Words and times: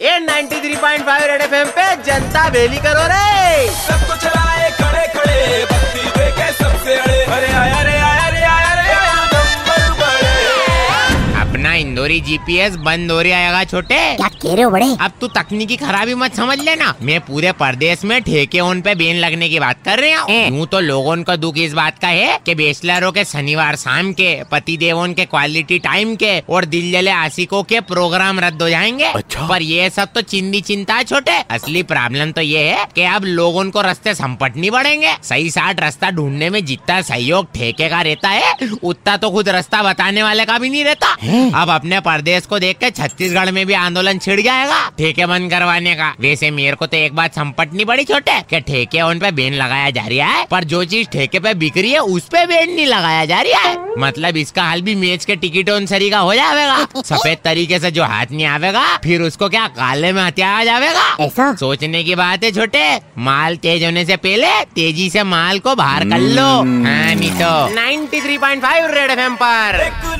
ये 0.00 0.18
93.5 0.26 1.22
red 1.28 1.40
FM 1.42 1.70
पे 1.76 1.84
जनता 2.06 2.48
बेली 2.54 2.76
करो 2.84 3.06
रे। 3.12 3.66
सबको 3.76 4.16
चलाए 4.24 4.47
इंदौरी 11.78 12.20
जीपीएस 12.20 12.76
बंद 12.78 13.10
हो 13.10 13.20
रहा 13.22 13.38
आएगा 13.38 13.62
छोटे। 13.64 13.96
क्या 14.16 14.28
कह 14.28 14.54
रहे 14.54 14.62
हो 14.62 14.70
बड़े? 14.70 14.86
अब 15.00 15.12
तू 15.20 15.26
तकनीकी 15.30 15.76
खराबी 15.76 16.14
मत 16.14 16.34
समझ 16.34 16.58
लेना। 16.60 16.94
मैं 17.02 17.20
पूरे 17.20 17.52
प्रदेश 17.54 18.04
में 18.04 18.20
ठेके 18.22 18.60
उन 18.60 18.80
पे 18.80 18.94
बेन 18.94 19.16
लगने 19.16 19.48
की 19.48 19.58
बात 19.60 19.82
कर 19.84 19.98
रहा 20.00 20.20
हूँ। 20.20 20.36
यूँ 20.48 20.66
तो 20.66 20.80
लोगों 20.80 21.16
का 21.22 21.36
दुख 21.36 21.58
इस 21.58 21.72
बात 21.74 21.98
का 21.98 22.08
है 22.08 22.38
कि 22.46 22.54
बेचलरों 22.54 23.12
के 23.12 23.24
शनिवार 23.24 23.76
शाम 23.76 24.12
के 24.12 24.28
पति 24.50 24.76
देवों 24.76 25.06
के 25.08 25.24
क्वालिटी 25.26 25.78
टाइम 25.78 26.14
के 26.16 26.38
और 26.40 26.64
दिल 26.66 26.90
जले 26.92 27.10
आशिकों 27.10 27.62
के 27.62 27.80
प्रोग्राम 27.82 28.40
रद्द 28.40 28.62
हो 28.62 28.68
जाएँगे। 28.70 29.06
अच्छा। 29.06 29.46
पर 29.46 29.62
ये 29.62 29.88
सब 29.90 30.12
तो 30.14 30.20
चिंदी 30.22 30.60
चिंता 30.62 30.94
है 30.94 31.04
छोटे। 31.04 31.36
असली 31.50 31.82
प्रॉब्लम 31.84 32.32
तो 32.32 32.40
ये 32.40 32.62
है 32.64 32.86
कि 32.94 33.02
अब 33.06 33.24
लोगों 33.24 33.64
को 33.70 33.80
रास्ते 33.80 34.14
संपटनी 34.14 34.70
पड़ेंगे। 34.70 35.14
सही 35.22 35.50
साठ 35.50 35.80
रास्ता 35.80 36.10
ढूँढने 36.10 36.50
में 36.50 36.64
जितना 36.64 37.00
सहयोग 37.02 37.52
ठेके 37.54 37.88
का 37.88 38.00
रहता 38.02 38.28
है 38.28 38.54
उतना 38.82 39.16
तो 39.16 39.30
खुद 39.30 39.48
रास्ता 39.48 39.82
बताने 39.82 40.22
वाले 40.22 40.44
का 40.44 40.58
भी 40.58 40.68
नहीं 40.70 40.84
रहता। 40.84 41.12
अब 41.60 41.67
अपने 41.70 42.00
प्रदेश 42.00 42.46
को 42.46 42.58
देख 42.58 42.78
के 42.78 42.90
छत्तीसगढ़ 42.90 43.50
में 43.50 43.64
भी 43.66 43.74
आंदोलन 43.74 44.18
छिड़ 44.18 44.40
जाएगा। 44.40 44.78
ठेके 44.98 45.26
बंद 45.26 45.50
करवाने 45.50 45.94
का। 45.94 46.12
वैसे 46.20 46.50
मेयर 46.50 46.74
को 46.74 46.86
तो 46.86 46.96
एक 46.96 47.14
बात 47.14 47.34
संपटनी 47.34 47.84
पड़ी 47.84 48.04
छोटे 48.04 48.40
के 48.50 48.60
ठेके 48.62 49.00
उन 49.00 49.18
पे 49.18 49.30
बेन 49.32 49.54
लगाया 49.54 49.90
जा 49.90 50.02
रहा 50.04 50.26
है 50.28 50.46
पर 50.50 50.64
जो 50.64 50.84
चीज़ 50.84 51.08
ठेके 51.08 51.40
पे 51.40 51.54
बिक 51.54 51.76
रही 51.76 51.92
है 51.92 51.98
उस 51.98 52.28
पे 52.28 52.44
बेन 52.46 52.74
नहीं 52.74 52.86
लगाया 52.86 53.24
जा 53.24 53.40
रहा 53.40 53.60
है। 53.60 53.76
मतलब 53.98 54.36
इसका 54.36 54.62
हाल 54.62 54.82
भी 54.82 54.94
मैच 54.94 55.24
के 55.24 55.36
टिकट 55.36 55.70
उन 55.70 55.86
सरी 55.86 56.10
का 56.10 56.18
हो 56.18 56.34
जाएगा। 56.34 57.02
सफ़ेद 57.02 57.38
तरीके 57.44 57.78
से 57.78 57.90
जो 57.90 58.04
हाथ 58.04 58.26
नहीं 58.32 58.46
आवेगा 58.46 58.84
फिर 59.04 59.22
उसको 59.22 59.48
क्या 59.48 59.66
काले 59.70 60.12
में 60.12 60.22
हथिया 60.22 60.64
जाएगा? 60.64 61.06
ऐसा? 61.20 61.54
सोचने 61.56 62.02
की 62.04 62.14
बात 62.14 62.44
है 62.44 62.50
छोटे 62.52 62.84
माल 63.18 63.56
तेज 63.58 63.84
होने 63.84 64.04
से 64.04 64.16
पहले 64.18 64.48
तेज़ी 64.74 65.08
से 65.10 65.22
माल 65.24 65.58
को 65.58 65.74
बाहर 65.74 66.04
कर 66.04 66.18
लो। 66.18 66.42
हाँ 66.42 67.14
नहीं 67.14 67.30
तो 67.32 67.50
93.5 67.74 68.90
रेड 68.90 69.10
एफएम 69.10 69.34
पर। 69.34 69.80
एक 69.80 70.17